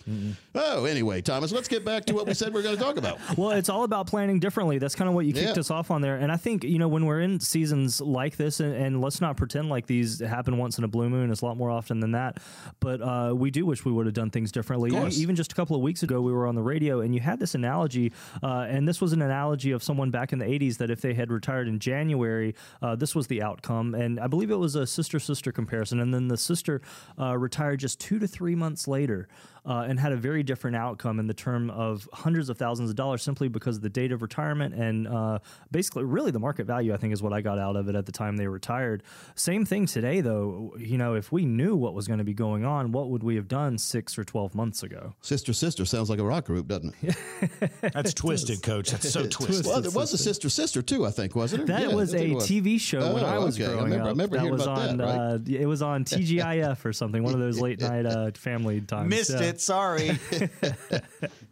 Oh, 0.56 0.86
anyway, 0.86 1.22
Thomas, 1.22 1.52
let's 1.52 1.68
get 1.68 1.86
back 1.86 2.06
to 2.06 2.14
what 2.14 2.26
we 2.28 2.34
said 2.34 2.54
we 2.54 2.60
are 2.60 2.64
going 2.64 2.76
to 2.76 2.82
talk 2.82 2.98
about. 2.98 3.20
Well, 3.38 3.52
it's 3.52 3.70
all 3.70 3.84
about 3.84 4.08
planning 4.08 4.40
differently. 4.40 4.78
That's 4.78 4.94
kind 4.96 5.08
of 5.08 5.16
what 5.16 5.26
you 5.26 5.34
kicked 5.34 5.56
Yeah. 5.56 5.60
us 5.60 5.72
off 5.72 5.90
on 5.90 6.02
there. 6.02 6.18
And 6.18 6.32
I 6.32 6.38
think, 6.38 6.64
you 6.64 6.78
know, 6.78 6.88
when 6.88 7.06
we're 7.06 7.22
in 7.22 7.40
seasons 7.40 8.02
like 8.02 8.38
this, 8.38 8.60
and, 8.60 8.74
and 8.76 9.02
let's 9.02 9.22
not 9.22 9.38
pretend 9.38 9.70
like 9.70 9.88
these 9.88 10.20
happen 10.20 10.58
once 10.58 10.78
in 10.78 10.84
a 10.84 10.88
blue 10.88 11.10
moon, 11.10 11.32
it's 11.32 11.42
a 11.42 11.46
lot 11.46 11.58
more 11.58 11.70
often 11.70 12.00
than 12.02 12.12
that. 12.12 12.40
But 12.80 13.02
uh, 13.02 13.34
we 13.36 13.50
do 13.52 13.66
wish 13.66 13.86
we 13.86 13.92
would 13.92 14.06
have 14.06 14.14
done 14.14 14.30
things 14.30 14.52
differently. 14.52 14.92
Even 15.16 15.36
just 15.36 15.52
a 15.54 15.56
couple 15.56 15.76
of 15.76 15.82
weeks 15.82 16.04
ago, 16.04 16.22
we 16.22 16.32
were 16.34 16.46
on 16.46 16.56
the 16.56 16.62
radio, 16.62 17.00
and 17.02 17.16
you 17.16 17.22
had 17.22 17.40
this 17.40 17.56
analogy, 17.56 18.12
uh, 18.44 18.66
and 18.70 18.88
this 18.88 19.00
was 19.02 19.14
an 19.14 19.22
analogy 19.22 19.72
of 19.72 19.82
someone 19.82 20.12
back 20.12 20.34
in 20.34 20.40
the 20.40 20.46
80s 20.46 20.78
that 20.78 20.90
if 20.92 21.02
they 21.02 21.14
had 21.14 21.32
retired 21.32 21.68
in 21.68 21.80
January, 21.80 22.54
uh, 22.82 22.96
this 22.96 23.16
was 23.16 23.28
the 23.28 23.42
outcome. 23.42 23.96
And 23.96 24.20
I 24.20 24.28
believe 24.28 24.52
it 24.52 24.56
was 24.60 24.76
a 24.76 24.86
sister 24.86 25.20
sister 25.20 25.52
comparison. 25.52 26.00
And 26.00 26.14
then 26.14 26.28
the 26.28 26.38
sister 26.38 26.82
uh, 27.20 27.38
retired 27.38 27.80
just 27.80 28.00
two 28.00 28.20
to 28.20 28.28
three 28.28 28.56
months 28.56 28.88
later. 28.88 29.28
Uh, 29.64 29.86
and 29.88 30.00
had 30.00 30.12
a 30.12 30.16
very 30.18 30.42
different 30.42 30.76
outcome 30.76 31.20
in 31.20 31.28
the 31.28 31.36
term 31.36 31.70
of 31.70 32.10
hundreds 32.14 32.50
of 32.50 32.58
thousands 32.58 32.90
of 32.90 32.96
dollars 32.96 33.22
simply 33.22 33.48
because 33.48 33.76
of 33.76 33.84
the 33.84 33.90
date 33.92 34.12
of 34.12 34.24
retirement 34.24 34.74
and 34.74 35.08
uh, 35.08 35.38
basically 35.70 36.04
really 36.04 36.32
the 36.32 36.40
market 36.40 36.66
value 36.66 36.96
I 36.96 36.98
think 36.98 37.14
is 37.14 37.22
what 37.22 37.32
I 37.32 37.42
got 37.42 37.60
out 37.60 37.76
of 37.76 37.88
it 37.88 37.94
at 37.94 38.08
the 38.08 38.12
time 38.12 38.38
they 38.38 38.48
retired. 38.48 39.04
Same 39.36 39.64
thing 39.64 39.86
today 39.86 40.20
though. 40.22 40.74
You 40.80 40.98
know, 40.98 41.14
if 41.14 41.32
we 41.32 41.46
knew 41.46 41.76
what 41.76 41.94
was 41.94 42.08
going 42.08 42.18
to 42.18 42.24
be 42.24 42.34
going 42.34 42.66
on, 42.66 42.92
what 42.92 43.12
would 43.12 43.22
we 43.22 43.36
have 43.36 43.48
done 43.48 43.78
six 43.78 44.18
or 44.18 44.24
twelve 44.24 44.56
months 44.56 44.82
ago? 44.82 45.14
Sister 45.22 45.54
Sister 45.54 45.86
sounds 45.86 46.10
like 46.10 46.18
a 46.18 46.24
rock 46.26 46.46
group, 46.46 46.68
doesn't 46.68 46.96
it? 47.04 47.16
That's 47.94 48.16
twisted, 48.16 48.64
Coach. 48.64 48.90
That's 48.90 49.12
so 49.12 49.28
twisted. 49.28 49.68
Well, 49.68 49.80
there 49.82 49.92
was 49.92 50.12
a 50.12 50.18
Sister 50.18 50.50
Sister 50.50 50.82
too, 50.82 51.06
I 51.06 51.12
think, 51.12 51.36
wasn't 51.36 51.68
there? 51.68 51.78
That 51.82 51.90
Yeah, 51.90 51.96
was 51.96 52.16
a 52.16 52.34
was. 52.34 52.48
TV 52.50 52.80
show 52.82 53.14
when 53.14 53.24
Oh, 53.24 53.28
I 53.28 53.38
was 53.38 53.60
okay. 53.62 53.70
I 53.70 53.74
growing 53.76 53.92
remember- 53.92 54.06
I 54.06 54.10
up. 54.10 54.14
remember 54.18 54.38
that 54.38 54.52
was 54.52 54.64
about 54.64 54.90
on. 54.90 54.98
that, 54.98 55.04
right? 55.06 55.18
uh, 55.58 55.62
it 55.64 55.68
was 55.68 55.84
on 55.84 56.04
TGIF 56.04 56.84
or 56.84 56.94
something. 56.94 57.22
One 57.22 57.36
of 57.36 57.40
those 57.40 57.60
late 57.62 57.80
night 57.80 58.08
uh, 58.08 58.32
family 58.34 58.82
times. 58.88 59.08
Missed 59.08 59.30
Yeah. 59.32 59.42
it. 59.44 59.51
Sorry. 59.60 60.20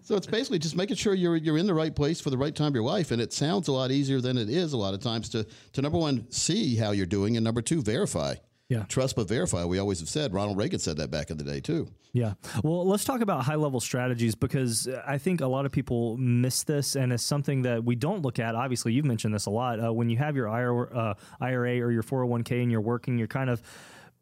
So 0.10 0.16
it's 0.16 0.26
basically 0.26 0.58
just 0.58 0.76
making 0.76 0.96
sure 0.96 1.14
you're 1.14 1.36
you're 1.36 1.60
in 1.60 1.68
the 1.68 1.74
right 1.76 1.96
place 1.96 2.20
for 2.20 2.32
the 2.32 2.38
right 2.38 2.56
time 2.56 2.70
of 2.70 2.74
your 2.74 2.84
life, 2.84 3.12
and 3.12 3.22
it 3.22 3.32
sounds 3.32 3.68
a 3.68 3.72
lot 3.72 3.92
easier 3.92 4.20
than 4.20 4.40
it 4.40 4.50
is 4.50 4.74
a 4.74 4.78
lot 4.78 4.96
of 4.96 5.02
times 5.02 5.30
to 5.30 5.46
to 5.74 5.84
number 5.84 6.00
one 6.00 6.26
see 6.32 6.76
how 6.76 6.90
you're 6.90 7.06
doing, 7.06 7.38
and 7.38 7.44
number 7.44 7.62
two 7.62 7.84
verify. 7.84 8.34
Yeah. 8.70 8.86
Trust 8.90 9.16
but 9.16 9.28
verify. 9.28 9.66
We 9.66 9.78
always 9.78 10.00
have 10.00 10.10
said. 10.10 10.34
Ronald 10.34 10.58
Reagan 10.58 10.80
said 10.80 10.98
that 10.98 11.12
back 11.12 11.30
in 11.30 11.38
the 11.38 11.44
day 11.44 11.60
too. 11.60 11.90
Yeah. 12.12 12.34
Well, 12.64 12.88
let's 12.88 13.04
talk 13.04 13.22
about 13.22 13.44
high 13.44 13.56
level 13.56 13.80
strategies 13.80 14.34
because 14.34 14.88
I 15.06 15.20
think 15.20 15.42
a 15.42 15.48
lot 15.48 15.68
of 15.68 15.72
people 15.72 16.18
miss 16.18 16.64
this 16.64 16.96
and 16.96 17.14
it's 17.14 17.24
something 17.24 17.62
that 17.64 17.84
we 17.84 17.96
don't 17.96 18.24
look 18.24 18.40
at. 18.40 18.56
Obviously, 18.56 18.94
you've 18.94 19.06
mentioned 19.06 19.34
this 19.34 19.46
a 19.46 19.52
lot. 19.52 19.84
Uh, 19.84 19.94
when 19.94 20.10
you 20.10 20.18
have 20.18 20.36
your 20.36 20.50
IRA, 20.50 20.90
uh, 20.90 21.14
IRA 21.40 21.80
or 21.82 21.92
your 21.92 22.02
401k 22.02 22.64
and 22.64 22.72
you're 22.72 22.82
working, 22.82 23.20
you're 23.20 23.28
kind 23.28 23.52
of 23.52 23.62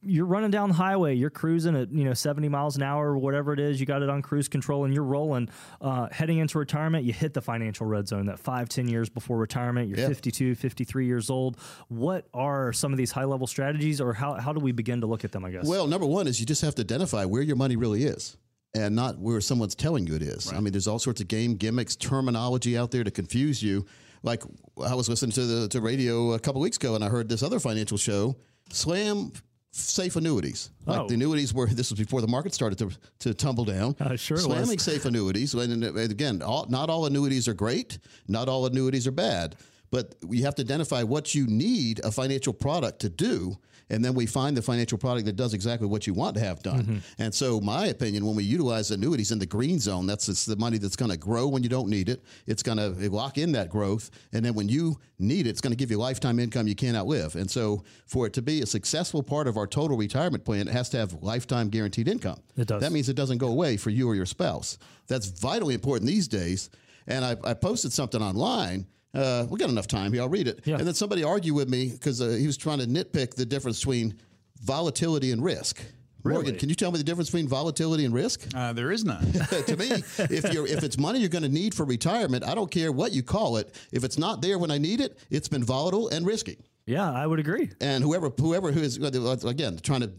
you're 0.03 0.25
running 0.25 0.51
down 0.51 0.69
the 0.69 0.75
highway, 0.75 1.15
you're 1.15 1.29
cruising 1.29 1.75
at 1.75 1.91
you 1.91 2.03
know 2.05 2.13
70 2.13 2.49
miles 2.49 2.75
an 2.75 2.83
hour 2.83 3.09
or 3.09 3.17
whatever 3.17 3.51
it 3.53 3.59
is. 3.59 3.79
You 3.79 3.85
got 3.85 4.01
it 4.01 4.09
on 4.09 4.21
cruise 4.21 4.47
control 4.47 4.85
and 4.85 4.93
you're 4.93 5.03
rolling. 5.03 5.49
Uh, 5.81 6.07
heading 6.11 6.37
into 6.37 6.59
retirement, 6.59 7.03
you 7.03 7.13
hit 7.13 7.33
the 7.33 7.41
financial 7.41 7.85
red 7.85 8.07
zone. 8.07 8.27
That 8.27 8.39
five, 8.39 8.69
10 8.69 8.87
years 8.87 9.09
before 9.09 9.37
retirement, 9.37 9.89
you're 9.89 9.99
Yeah. 9.99 10.07
52, 10.07 10.55
53 10.55 11.05
years 11.07 11.29
old. 11.29 11.57
What 11.87 12.27
are 12.33 12.71
some 12.73 12.91
of 12.91 12.97
these 12.97 13.11
high 13.11 13.25
level 13.25 13.47
strategies, 13.47 13.99
or 13.99 14.13
how 14.13 14.35
how 14.35 14.53
do 14.53 14.59
we 14.59 14.71
begin 14.71 15.01
to 15.01 15.07
look 15.07 15.25
at 15.25 15.31
them? 15.31 15.43
I 15.43 15.51
guess. 15.51 15.65
Well, 15.67 15.87
number 15.87 16.05
one 16.05 16.27
is 16.27 16.39
you 16.39 16.45
just 16.45 16.61
have 16.61 16.75
to 16.75 16.81
identify 16.83 17.25
where 17.25 17.41
your 17.41 17.55
money 17.55 17.75
really 17.75 18.03
is. 18.03 18.37
And 18.75 18.95
not 18.95 19.17
where 19.17 19.41
someone's 19.41 19.73
telling 19.73 20.05
you 20.05 20.13
it 20.13 20.21
is. 20.21 20.53
I 20.53 20.59
mean, 20.59 20.71
there's 20.71 20.87
all 20.87 20.99
sorts 20.99 21.19
of 21.21 21.27
game 21.27 21.55
gimmicks, 21.55 21.95
terminology 21.95 22.77
out 22.77 22.91
there 22.91 23.03
to 23.03 23.09
confuse 23.09 23.63
you. 23.63 23.85
Like 24.21 24.43
I 24.85 24.93
was 24.93 25.09
listening 25.09 25.31
to 25.31 25.45
the 25.45 25.67
to 25.69 25.81
radio 25.81 26.33
a 26.33 26.39
couple 26.39 26.61
weeks 26.61 26.77
ago, 26.77 26.93
and 26.93 27.03
I 27.03 27.09
heard 27.09 27.29
this 27.29 27.41
other 27.41 27.59
financial 27.59 27.97
show 27.97 28.35
slam 28.69 29.31
safe 29.71 30.15
annuities. 30.15 30.69
Like 30.86 31.01
Oh. 31.01 31.07
the 31.07 31.13
annuities 31.15 31.53
were 31.53 31.67
this 31.67 31.89
was 31.91 32.00
before 32.00 32.21
the 32.21 32.27
market 32.27 32.53
started 32.53 32.77
to 32.79 32.89
to 33.19 33.33
tumble 33.33 33.65
down. 33.65 33.95
Uh, 34.00 34.15
sure 34.15 34.38
slamming 34.38 34.79
safe 34.79 35.05
annuities. 35.05 35.53
And 35.53 35.83
and 35.83 35.97
again, 36.12 36.41
all, 36.41 36.65
not 36.69 36.89
all 36.89 37.05
annuities 37.05 37.47
are 37.47 37.53
great. 37.53 38.00
Not 38.27 38.47
all 38.50 38.65
annuities 38.65 39.05
are 39.07 39.12
bad. 39.12 39.55
But 39.89 40.15
you 40.29 40.44
have 40.44 40.56
to 40.56 40.63
identify 40.63 41.03
what 41.03 41.34
you 41.34 41.48
need 41.48 42.01
a 42.03 42.12
financial 42.12 42.53
product 42.53 43.00
to 43.00 43.10
do, 43.10 43.58
and 43.89 44.03
then 44.03 44.13
we 44.13 44.25
find 44.25 44.58
the 44.58 44.62
financial 44.62 44.98
product 44.98 45.25
that 45.27 45.36
does 45.36 45.53
exactly 45.53 45.88
what 45.88 46.06
you 46.06 46.13
want 46.13 46.36
to 46.36 46.41
have 46.41 46.62
done. 46.62 46.84
Mm-hmm. 46.84 46.98
And 47.20 47.34
so, 47.34 47.62
my 47.62 47.88
opinion, 47.88 48.25
when 48.25 48.36
we 48.36 48.44
utilize 48.44 48.91
annuities 48.91 49.32
in 49.32 49.39
the 49.39 49.46
green 49.46 49.79
zone, 49.79 50.06
that's 50.06 50.27
it's 50.27 50.46
the 50.46 50.58
money 50.58 50.77
that's 50.77 50.98
going 50.98 51.12
to 51.12 51.17
grow 51.17 51.48
when 51.48 51.63
you 51.63 51.70
don't 51.70 51.89
need 51.89 52.10
it. 52.10 52.24
It's 52.48 52.63
going 52.63 52.77
to 52.77 52.89
lock 53.10 53.38
in 53.38 53.53
that 53.53 53.70
growth, 53.70 54.12
and 54.34 54.44
then 54.44 54.53
when 54.53 54.67
you 54.67 55.00
need 55.20 55.48
it, 55.48 55.51
it's 55.51 55.62
going 55.62 55.72
to 55.72 55.77
give 55.77 55.89
you 55.89 55.98
lifetime 55.98 56.39
income 56.39 56.67
you 56.67 56.75
can't 56.75 56.98
outlive. 56.98 57.36
And 57.36 57.50
so, 57.50 57.84
for 58.06 58.27
it 58.27 58.34
to 58.34 58.41
be 58.41 58.62
a 58.62 58.65
successful 58.65 59.24
part 59.24 59.48
of 59.48 59.56
our 59.56 59.67
total 59.67 59.96
retirement 59.96 60.44
plan, 60.44 60.67
it 60.67 60.74
has 60.74 60.89
to 60.89 60.98
have 60.98 61.13
lifetime 61.24 61.70
guaranteed 61.70 62.10
income. 62.10 62.41
It 62.58 62.67
does. 62.67 62.82
That 62.82 62.91
means 62.91 63.08
it 63.08 63.15
doesn't 63.15 63.38
go 63.38 63.48
away 63.48 63.77
for 63.77 63.89
you 63.89 64.10
or 64.10 64.15
your 64.15 64.25
spouse. 64.25 64.77
That's 65.08 65.27
vitally 65.27 65.74
important 65.74 66.08
these 66.10 66.27
days. 66.27 66.70
And 67.08 67.24
I, 67.24 67.38
I 67.46 67.53
posted 67.53 67.94
something 67.94 68.22
online 68.22 68.86
Uh, 69.17 69.45
we 69.50 69.57
got 69.59 69.69
enough 69.69 69.88
time 69.88 70.13
here. 70.13 70.21
I'll 70.21 70.29
read 70.29 70.47
it. 70.47 70.62
Yeah. 70.65 70.77
And 70.77 70.86
then 70.88 70.93
somebody 70.93 71.24
argued 71.24 71.55
with 71.55 71.69
me 71.69 71.89
because 71.89 72.21
uh, 72.21 72.29
he 72.29 72.45
was 72.45 72.57
trying 72.57 72.79
to 72.79 72.86
nitpick 72.86 73.36
the 73.36 73.45
difference 73.45 73.79
between 73.79 74.15
volatility 74.62 75.31
and 75.31 75.43
risk. 75.43 75.81
Morgan, 76.24 76.45
Really? 76.47 76.57
can 76.59 76.69
you 76.69 76.75
tell 76.75 76.91
me 76.91 76.97
the 76.97 77.03
difference 77.03 77.29
between 77.29 77.47
volatility 77.47 78.03
and 78.03 78.13
risk? 78.13 78.47
Uh, 78.53 78.74
there 78.74 78.91
is 78.91 79.05
none. 79.05 79.31
to 79.67 79.77
me, 79.77 79.89
if 80.19 80.51
you're 80.53 80.67
if 80.67 80.83
it's 80.83 80.97
money 80.97 81.19
you're 81.19 81.29
going 81.29 81.43
to 81.43 81.50
need 81.50 81.74
for 81.74 81.86
retirement, 81.86 82.43
I 82.43 82.53
don't 82.53 82.69
care 82.69 82.91
what 82.91 83.12
you 83.13 83.24
call 83.24 83.57
it. 83.57 83.74
If 83.91 84.03
it's 84.03 84.17
not 84.17 84.41
there 84.41 84.57
when 84.57 84.69
I 84.71 84.77
need 84.77 85.00
it, 85.00 85.17
it's 85.29 85.47
been 85.47 85.63
volatile 85.63 86.09
and 86.09 86.25
risky. 86.25 86.57
Yeah, 86.86 87.09
I 87.12 87.25
would 87.27 87.39
agree. 87.39 87.69
And 87.79 88.03
whoever 88.03 88.29
whoever 88.29 88.71
who 88.71 88.81
is 88.81 88.97
again 89.45 89.79
trying 89.81 90.01
to 90.01 90.12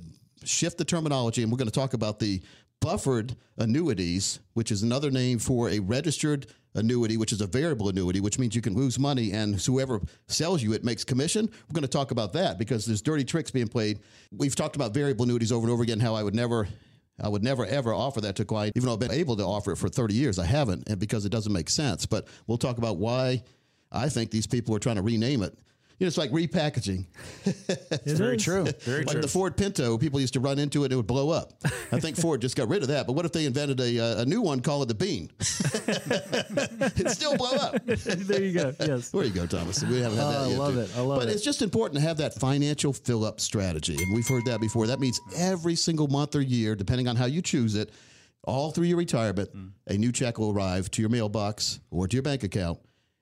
shift 0.44 0.78
the 0.78 0.84
terminology, 0.84 1.42
and 1.42 1.52
we're 1.52 1.58
going 1.58 1.68
to 1.68 1.74
talk 1.78 1.92
about 1.94 2.18
the 2.20 2.40
buffered 2.80 3.36
annuities, 3.56 4.40
which 4.54 4.70
is 4.70 4.82
another 4.82 5.10
name 5.10 5.38
for 5.38 5.68
a 5.68 5.78
registered 5.80 6.46
annuity, 6.74 7.16
which 7.16 7.32
is 7.32 7.40
a 7.40 7.46
variable 7.46 7.88
annuity, 7.88 8.20
which 8.20 8.38
means 8.38 8.54
you 8.54 8.62
can 8.62 8.74
lose 8.74 8.98
money, 8.98 9.32
and 9.32 9.60
whoever 9.60 10.00
sells 10.26 10.62
you 10.62 10.72
it 10.72 10.84
makes 10.84 11.04
commission. 11.04 11.46
We're 11.46 11.74
going 11.74 11.82
to 11.82 11.88
talk 11.88 12.10
about 12.10 12.32
that 12.34 12.58
because 12.58 12.86
there's 12.86 13.02
dirty 13.02 13.24
tricks 13.24 13.50
being 13.50 13.68
played. 13.68 14.00
We've 14.32 14.54
talked 14.54 14.76
about 14.76 14.94
variable 14.94 15.24
annuities 15.24 15.52
over 15.52 15.66
and 15.66 15.72
over 15.72 15.82
again. 15.82 16.00
How 16.00 16.14
I 16.14 16.22
would 16.22 16.34
never. 16.34 16.68
I 17.20 17.28
would 17.28 17.42
never 17.42 17.66
ever 17.66 17.92
offer 17.92 18.20
that 18.20 18.36
to 18.36 18.42
a 18.42 18.44
client, 18.44 18.74
even 18.76 18.86
though 18.86 18.92
I've 18.92 19.00
been 19.00 19.10
able 19.10 19.34
to 19.34 19.42
offer 19.42 19.72
it 19.72 19.76
for 19.76 19.88
30 19.88 20.14
years. 20.14 20.38
I 20.38 20.44
haven't, 20.46 20.88
and 20.88 21.00
because 21.00 21.24
it 21.24 21.30
doesn't 21.30 21.52
make 21.52 21.68
sense. 21.68 22.06
But 22.06 22.28
we'll 22.46 22.58
talk 22.58 22.78
about 22.78 22.98
why 22.98 23.42
I 23.90 24.08
think 24.08 24.30
these 24.30 24.46
people 24.46 24.72
are 24.76 24.78
trying 24.78 24.94
to 24.96 25.02
rename 25.02 25.42
it. 25.42 25.52
You 25.98 26.04
know, 26.04 26.06
it's 26.06 26.16
like 26.16 26.30
repackaging. 26.30 27.06
It's 27.90 28.12
Very 28.18 28.36
true. 28.36 28.64
Very 28.80 29.04
like 29.04 29.12
true. 29.14 29.22
the 29.22 29.28
Ford 29.28 29.56
Pinto, 29.56 29.98
people 29.98 30.20
used 30.20 30.32
to 30.34 30.40
run 30.40 30.58
into 30.58 30.82
it 30.82 30.86
and 30.86 30.92
it 30.92 30.96
would 30.96 31.06
blow 31.06 31.30
up. 31.30 31.52
I 31.92 31.98
think 32.00 32.16
Ford 32.20 32.40
just 32.40 32.56
got 32.56 32.68
rid 32.68 32.82
of 32.82 32.88
that. 32.88 33.06
But 33.06 33.14
what 33.14 33.24
if 33.24 33.32
they 33.32 33.44
invented 33.46 33.80
a, 33.80 33.98
uh, 33.98 34.22
a 34.22 34.24
new 34.24 34.40
one, 34.40 34.60
call 34.60 34.82
it 34.82 34.86
the 34.86 34.94
Bean? 34.94 35.30
It'd 35.38 37.10
still 37.10 37.36
blow 37.36 37.52
up. 37.52 37.84
there 37.86 38.42
you 38.42 38.52
go. 38.52 38.74
Yes. 38.80 39.10
There 39.10 39.24
you 39.24 39.30
go, 39.30 39.46
Thomas. 39.46 39.82
We 39.84 40.00
haven't 40.00 40.18
had 40.18 40.26
Oh, 40.26 40.30
that 40.30 40.38
I 40.40 40.46
yet. 40.48 40.54
I 40.54 40.58
love 40.58 40.76
it. 40.76 40.90
I 40.96 41.00
love 41.00 41.18
it. 41.18 41.20
but 41.26 41.28
it. 41.28 41.34
it's 41.34 41.44
just 41.44 41.62
important 41.62 42.00
to 42.00 42.06
have 42.06 42.16
that 42.18 42.34
financial 42.34 42.92
fill 42.92 43.24
up 43.24 43.40
strategy. 43.40 43.96
And 43.96 44.14
we've 44.14 44.28
heard 44.28 44.44
that 44.46 44.60
before. 44.60 44.86
That 44.86 45.00
means 45.00 45.20
every 45.36 45.74
single 45.74 46.08
month 46.08 46.34
or 46.36 46.40
year, 46.40 46.74
depending 46.74 47.08
on 47.08 47.16
how 47.16 47.26
you 47.26 47.42
choose 47.42 47.74
it, 47.74 47.90
all 48.44 48.70
through 48.70 48.86
your 48.86 48.96
retirement, 48.98 49.50
Mm. 49.54 49.70
a 49.88 49.98
new 49.98 50.12
check 50.12 50.38
will 50.38 50.50
arrive 50.50 50.90
to 50.92 51.02
your 51.02 51.08
mailbox 51.10 51.80
or 51.90 52.06
to 52.08 52.16
your 52.16 52.22
bank 52.22 52.42
account. 52.44 52.78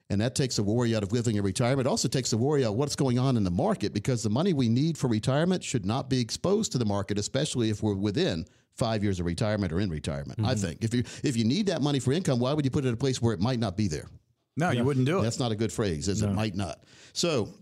And 0.08 0.20
that 0.20 0.34
takes 0.36 0.56
the 0.56 0.62
worry 0.62 0.94
out 0.94 1.02
of 1.02 1.10
living 1.12 1.34
in 1.36 1.42
retirement. 1.42 1.86
It 1.86 1.90
also 1.90 2.06
takes 2.06 2.30
the 2.30 2.36
worry 2.36 2.64
out 2.64 2.76
what's 2.76 2.94
going 2.94 3.18
on 3.18 3.36
in 3.36 3.42
the 3.42 3.50
market 3.50 3.92
because 3.92 4.22
the 4.22 4.30
money 4.30 4.52
we 4.52 4.68
need 4.68 4.96
for 4.96 5.08
retirement 5.08 5.64
should 5.64 5.84
not 5.84 6.08
be 6.08 6.20
exposed 6.20 6.70
to 6.72 6.78
the 6.78 6.84
market, 6.84 7.18
especially 7.18 7.70
if 7.70 7.82
we're 7.82 7.94
within 7.94 8.46
five 8.76 9.02
years 9.02 9.18
of 9.18 9.26
retirement 9.26 9.72
or 9.72 9.80
in 9.80 9.90
retirement. 9.90 10.38
I 10.38 10.54
Mm-hmm. 10.54 10.60
think 10.60 10.84
if 10.84 10.94
you 10.94 11.02
if 11.24 11.36
you 11.36 11.44
need 11.44 11.66
that 11.66 11.82
money 11.82 11.98
for 11.98 12.12
income, 12.12 12.38
why 12.38 12.52
would 12.52 12.64
you 12.64 12.70
put 12.70 12.84
it 12.84 12.88
in 12.88 12.94
a 12.94 12.96
place 12.96 13.20
where 13.20 13.34
it 13.34 13.40
might 13.40 13.58
not 13.58 13.76
be 13.76 13.88
there? 13.88 14.08
No, 14.56 14.70
you 14.70 14.84
wouldn't 14.84 15.06
do 15.06 15.18
it. 15.18 15.22
That's 15.22 15.38
not 15.40 15.50
a 15.52 15.56
good 15.56 15.72
phrase, 15.72 16.08
is 16.08 16.22
it? 16.22 16.28
Might 16.32 16.54
not. 16.54 16.84
So, 17.12 17.52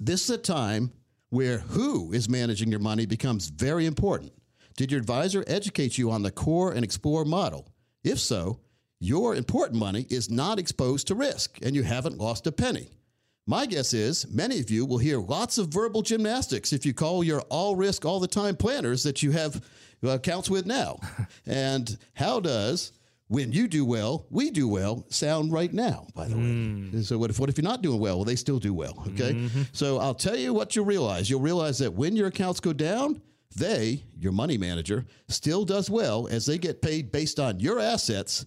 this 0.00 0.24
is 0.24 0.30
a 0.30 0.38
time 0.38 0.90
where 1.30 1.58
who 1.58 2.12
is 2.12 2.28
managing 2.28 2.70
your 2.70 2.80
money 2.80 3.06
becomes 3.06 3.48
very 3.48 3.86
important. 3.86 4.32
Did 4.76 4.90
your 4.90 4.98
advisor 5.00 5.44
educate 5.46 5.96
you 5.96 6.10
on 6.10 6.22
the 6.22 6.30
core 6.30 6.72
and 6.72 6.84
explore 6.84 7.24
model? 7.24 7.68
If 8.04 8.18
so, 8.18 8.60
your 9.00 9.34
important 9.34 9.78
money 9.78 10.06
is 10.10 10.30
not 10.30 10.58
exposed 10.58 11.06
to 11.08 11.14
risk 11.14 11.58
and 11.62 11.74
you 11.74 11.82
haven't 11.82 12.18
lost 12.18 12.46
a 12.46 12.52
penny. 12.52 12.88
My 13.46 13.64
guess 13.64 13.94
is 13.94 14.26
many 14.30 14.60
of 14.60 14.70
you 14.70 14.84
will 14.84 14.98
hear 14.98 15.18
lots 15.18 15.56
of 15.56 15.68
verbal 15.68 16.02
gymnastics 16.02 16.72
if 16.72 16.84
you 16.84 16.92
call 16.92 17.24
your 17.24 17.40
all 17.42 17.76
risk 17.76 18.04
all 18.04 18.20
the 18.20 18.28
time 18.28 18.56
planners 18.56 19.02
that 19.04 19.22
you 19.22 19.30
have 19.30 19.64
uh, 20.04 20.10
accounts 20.10 20.50
with 20.50 20.66
now. 20.66 20.98
and 21.46 21.96
how 22.14 22.40
does 22.40 22.92
when 23.28 23.52
you 23.52 23.68
do 23.68 23.84
well, 23.84 24.26
we 24.30 24.50
do 24.50 24.66
well 24.66 25.04
sound 25.08 25.52
right 25.52 25.72
now, 25.72 26.06
by 26.14 26.26
the 26.28 26.34
way. 26.36 26.42
And 26.42 27.04
So 27.04 27.18
what 27.18 27.30
if 27.30 27.38
what 27.38 27.48
if 27.48 27.56
you're 27.58 27.62
not 27.62 27.82
doing 27.82 28.00
well? 28.00 28.16
Well, 28.16 28.24
they 28.24 28.36
still 28.36 28.58
do 28.58 28.74
well. 28.74 29.04
Okay. 29.08 29.48
So 29.72 29.98
I'll 29.98 30.14
tell 30.14 30.36
you 30.36 30.52
what 30.54 30.74
you'll 30.74 30.86
realize. 30.86 31.28
You'll 31.30 31.40
realize 31.40 31.78
that 31.78 31.92
when 31.92 32.16
your 32.16 32.28
accounts 32.28 32.58
go 32.60 32.72
down, 32.72 33.20
they, 33.54 34.02
your 34.18 34.32
money 34.32 34.56
manager, 34.58 35.06
still 35.28 35.64
does 35.64 35.90
well 35.90 36.26
as 36.28 36.46
they 36.46 36.58
get 36.58 36.80
paid 36.80 37.12
based 37.12 37.38
on 37.38 37.60
your 37.60 37.78
assets, 37.78 38.46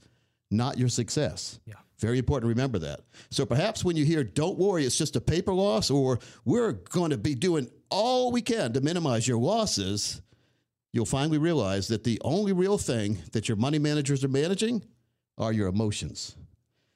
not 0.52 0.78
your 0.78 0.90
success. 0.90 1.60
Yeah. 1.66 1.76
Very 2.00 2.18
important 2.18 2.46
to 2.46 2.50
remember 2.50 2.80
that. 2.80 3.02
So 3.30 3.46
perhaps 3.46 3.84
when 3.84 3.96
you 3.96 4.06
hear, 4.06 4.24
don't 4.24 4.58
worry, 4.58 4.86
it's 4.86 4.98
just 4.98 5.16
a 5.16 5.22
paper 5.22 5.54
loss, 5.54 5.92
or 5.92 6.20
we're 6.46 6.72
going 6.72 7.12
to 7.12 7.18
be 7.18 7.36
doing 7.36 7.70
all 7.90 8.32
we 8.32 8.42
can 8.42 8.74
to 8.74 8.82
minimize 8.82 9.28
your 9.28 9.38
losses, 9.38 10.22
you'll 10.94 11.06
finally 11.06 11.38
realize 11.38 11.88
that 11.90 12.04
the 12.04 12.20
only 12.24 12.54
real 12.54 12.78
thing 12.78 13.20
that 13.34 13.48
your 13.48 13.56
money 13.56 13.80
managers 13.80 14.24
are 14.24 14.30
managing 14.30 14.84
are 15.38 15.54
your 15.54 15.68
emotions, 15.68 16.36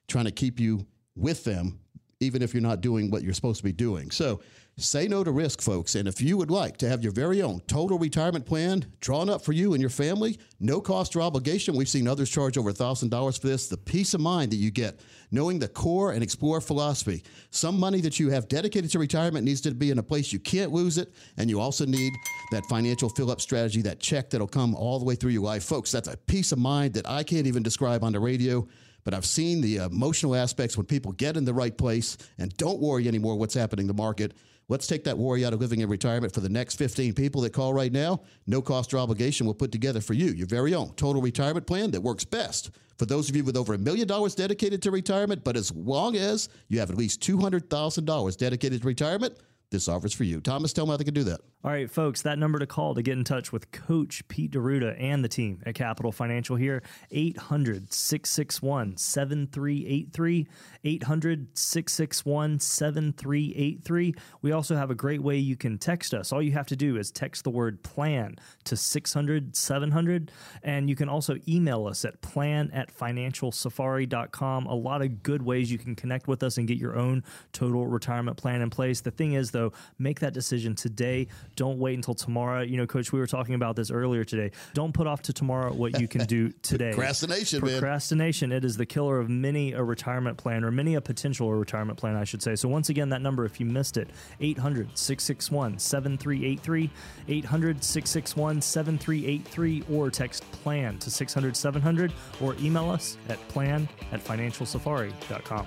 trying 0.08 0.24
to 0.24 0.32
keep 0.32 0.58
you 0.58 0.86
with 1.14 1.44
them, 1.44 1.78
even 2.20 2.42
if 2.42 2.52
you're 2.52 2.62
not 2.62 2.80
doing 2.80 3.10
what 3.10 3.22
you're 3.22 3.32
supposed 3.32 3.58
to 3.58 3.64
be 3.64 3.72
doing. 3.72 4.10
So 4.10 4.40
say 4.78 5.08
no 5.08 5.24
to 5.24 5.30
risk, 5.30 5.62
folks. 5.62 5.94
And 5.94 6.06
if 6.06 6.20
you 6.20 6.36
would 6.36 6.50
like 6.50 6.76
to 6.78 6.88
have 6.88 7.02
your 7.02 7.12
very 7.12 7.40
own 7.40 7.60
total 7.60 7.98
retirement 7.98 8.44
plan 8.44 8.84
drawn 9.00 9.30
up 9.30 9.42
for 9.42 9.52
you 9.52 9.72
and 9.72 9.80
your 9.80 9.88
family, 9.88 10.38
no 10.60 10.82
cost 10.82 11.16
or 11.16 11.22
obligation, 11.22 11.74
we've 11.74 11.88
seen 11.88 12.06
others 12.06 12.28
charge 12.28 12.58
over 12.58 12.70
$1,000 12.70 13.40
for 13.40 13.46
this. 13.46 13.68
The 13.68 13.78
peace 13.78 14.12
of 14.12 14.20
mind 14.20 14.52
that 14.52 14.56
you 14.56 14.70
get 14.70 15.00
knowing 15.30 15.58
the 15.58 15.68
core 15.68 16.12
and 16.12 16.22
explore 16.22 16.60
philosophy. 16.60 17.24
Some 17.50 17.80
money 17.80 18.02
that 18.02 18.20
you 18.20 18.28
have 18.28 18.48
dedicated 18.48 18.90
to 18.90 18.98
retirement 18.98 19.46
needs 19.46 19.62
to 19.62 19.70
be 19.72 19.90
in 19.90 19.98
a 19.98 20.02
place 20.02 20.30
you 20.30 20.38
can't 20.38 20.72
lose 20.72 20.98
it. 20.98 21.14
And 21.38 21.48
you 21.48 21.58
also 21.58 21.86
need 21.86 22.12
that 22.52 22.66
financial 22.66 23.08
fill 23.08 23.30
up 23.30 23.40
strategy, 23.40 23.80
that 23.80 23.98
check 23.98 24.28
that'll 24.28 24.46
come 24.46 24.74
all 24.74 24.98
the 24.98 25.06
way 25.06 25.14
through 25.14 25.32
your 25.32 25.42
life. 25.42 25.64
Folks, 25.64 25.90
that's 25.90 26.08
a 26.08 26.18
peace 26.18 26.52
of 26.52 26.58
mind 26.58 26.92
that 26.94 27.08
I 27.08 27.22
can't 27.22 27.46
even 27.46 27.62
describe 27.62 28.04
on 28.04 28.12
the 28.12 28.20
radio. 28.20 28.68
But 29.04 29.14
I've 29.14 29.24
seen 29.24 29.60
the 29.60 29.76
emotional 29.76 30.34
aspects 30.34 30.76
when 30.76 30.84
people 30.84 31.12
get 31.12 31.36
in 31.36 31.44
the 31.44 31.54
right 31.54 31.78
place 31.78 32.18
and 32.38 32.54
don't 32.56 32.80
worry 32.80 33.06
anymore 33.06 33.36
what's 33.36 33.54
happening 33.54 33.84
in 33.84 33.88
the 33.88 33.94
market. 33.94 34.36
Let's 34.68 34.88
take 34.88 35.04
that 35.04 35.16
worry 35.16 35.44
out 35.44 35.52
of 35.52 35.60
living 35.60 35.80
in 35.80 35.88
retirement 35.88 36.34
for 36.34 36.40
the 36.40 36.48
next 36.48 36.74
15 36.74 37.14
people 37.14 37.40
that 37.42 37.52
call 37.52 37.72
right 37.72 37.92
now. 37.92 38.22
No 38.48 38.60
cost 38.60 38.92
or 38.92 38.98
obligation 38.98 39.46
we'll 39.46 39.54
put 39.54 39.70
together 39.70 40.00
for 40.00 40.14
you, 40.14 40.32
your 40.32 40.48
very 40.48 40.74
own 40.74 40.92
total 40.94 41.22
retirement 41.22 41.68
plan 41.68 41.92
that 41.92 42.00
works 42.00 42.24
best 42.24 42.70
for 42.98 43.06
those 43.06 43.28
of 43.28 43.36
you 43.36 43.44
with 43.44 43.56
over 43.56 43.74
a 43.74 43.78
million 43.78 44.08
dollars 44.08 44.34
dedicated 44.34 44.82
to 44.82 44.90
retirement. 44.90 45.44
But 45.44 45.56
as 45.56 45.72
long 45.72 46.16
as 46.16 46.48
you 46.68 46.80
have 46.80 46.90
at 46.90 46.96
least 46.96 47.20
$200,000 47.20 48.36
dedicated 48.36 48.82
to 48.82 48.86
retirement, 48.88 49.36
this 49.70 49.88
offer's 49.88 50.12
for 50.12 50.24
you. 50.24 50.40
Thomas, 50.40 50.72
tell 50.72 50.86
me 50.86 50.90
how 50.90 50.96
they 50.96 51.04
can 51.04 51.14
do 51.14 51.24
that. 51.24 51.40
All 51.64 51.72
right, 51.72 51.90
folks, 51.90 52.22
that 52.22 52.38
number 52.38 52.60
to 52.60 52.66
call 52.66 52.94
to 52.94 53.02
get 53.02 53.18
in 53.18 53.24
touch 53.24 53.50
with 53.50 53.72
Coach 53.72 54.26
Pete 54.28 54.52
D'Arruda 54.52 54.94
and 55.02 55.24
the 55.24 55.28
team 55.28 55.60
at 55.66 55.74
Capital 55.74 56.12
Financial 56.12 56.54
here 56.54 56.80
800 57.10 57.92
661 57.92 58.96
7383. 58.96 60.46
800 60.84 61.58
661 61.58 62.60
7383. 62.60 64.14
We 64.42 64.52
also 64.52 64.76
have 64.76 64.92
a 64.92 64.94
great 64.94 65.20
way 65.20 65.38
you 65.38 65.56
can 65.56 65.76
text 65.76 66.14
us. 66.14 66.32
All 66.32 66.40
you 66.40 66.52
have 66.52 66.68
to 66.68 66.76
do 66.76 66.96
is 66.98 67.10
text 67.10 67.42
the 67.42 67.50
word 67.50 67.82
plan 67.82 68.36
to 68.64 68.76
600 68.76 69.56
700. 69.56 70.30
And 70.62 70.88
you 70.88 70.94
can 70.94 71.08
also 71.08 71.36
email 71.48 71.88
us 71.88 72.04
at 72.04 72.20
plan 72.20 72.70
at 72.72 72.96
financialsafari.com. 72.96 74.66
A 74.66 74.74
lot 74.74 75.02
of 75.02 75.24
good 75.24 75.42
ways 75.42 75.72
you 75.72 75.78
can 75.78 75.96
connect 75.96 76.28
with 76.28 76.44
us 76.44 76.58
and 76.58 76.68
get 76.68 76.78
your 76.78 76.96
own 76.96 77.24
total 77.52 77.88
retirement 77.88 78.36
plan 78.36 78.60
in 78.60 78.70
place. 78.70 79.00
The 79.00 79.10
thing 79.10 79.32
is, 79.32 79.50
though, 79.56 79.72
make 79.98 80.20
that 80.20 80.34
decision 80.34 80.74
today. 80.74 81.28
Don't 81.56 81.78
wait 81.78 81.94
until 81.94 82.14
tomorrow. 82.14 82.60
You 82.60 82.76
know, 82.76 82.86
Coach, 82.86 83.12
we 83.12 83.18
were 83.18 83.26
talking 83.26 83.54
about 83.54 83.74
this 83.74 83.90
earlier 83.90 84.24
today. 84.24 84.50
Don't 84.74 84.92
put 84.92 85.06
off 85.06 85.22
to 85.22 85.32
tomorrow 85.32 85.72
what 85.72 85.98
you 86.00 86.06
can 86.06 86.26
do 86.26 86.50
today. 86.62 86.92
Procrastination, 86.92 87.64
man. 87.64 87.80
Procrastination, 87.80 88.52
it 88.52 88.64
is 88.64 88.76
the 88.76 88.86
killer 88.86 89.18
of 89.18 89.30
many 89.30 89.72
a 89.72 89.82
retirement 89.82 90.36
plan 90.36 90.62
or 90.64 90.70
many 90.70 90.94
a 90.94 91.00
potential 91.00 91.52
retirement 91.52 91.98
plan, 91.98 92.16
I 92.16 92.24
should 92.24 92.42
say. 92.42 92.54
So, 92.54 92.68
once 92.68 92.90
again, 92.90 93.08
that 93.08 93.22
number, 93.22 93.44
if 93.46 93.58
you 93.58 93.66
missed 93.66 93.96
it, 93.96 94.10
800 94.40 94.96
661 94.96 95.78
7383, 95.78 96.90
800 97.28 97.82
661 97.82 98.60
7383, 98.60 99.84
or 99.90 100.10
text 100.10 100.50
plan 100.52 100.98
to 100.98 101.10
600 101.10 101.56
700, 101.56 102.12
or 102.40 102.54
email 102.60 102.90
us 102.90 103.16
at 103.28 103.38
plan 103.48 103.88
at 104.12 104.22
financialsafari.com. 104.22 105.66